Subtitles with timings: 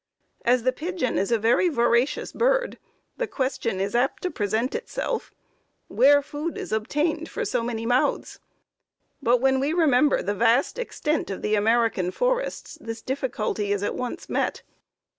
[0.43, 2.79] As the pigeon is a very voracious bird,
[3.17, 5.31] the question is apt to present itself,
[5.89, 8.39] where food is obtained for so many mouths;
[9.21, 13.93] but, when we remember the vast extent of the American forests, this difficulty is at
[13.93, 14.63] once met.